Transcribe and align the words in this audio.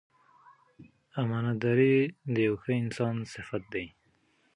امانتداري 1.21 1.95
د 2.33 2.35
یو 2.47 2.55
ښه 2.63 2.71
انسان 2.83 3.15
صفت 3.33 3.63
دی. 3.73 3.85